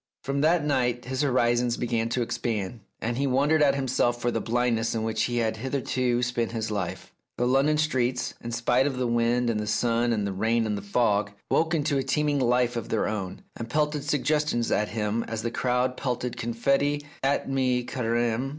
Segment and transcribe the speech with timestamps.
[0.23, 4.41] From that night his horizons began to expand, and he wondered at himself for the
[4.41, 7.11] blindness in which he had hitherto spent his life.
[7.37, 10.75] The London streets, in spite of the wind and the sun and the rain and
[10.75, 15.21] the fog, woke into a teeming life of their own, and pelted suggestions at him
[15.27, 18.49] as the crowd pelted confetti at mi careme.